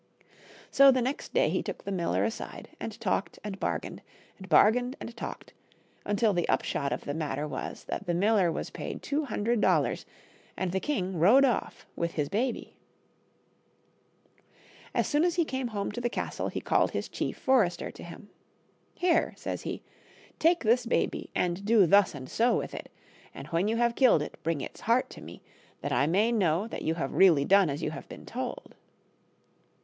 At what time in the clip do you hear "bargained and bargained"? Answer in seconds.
3.59-4.95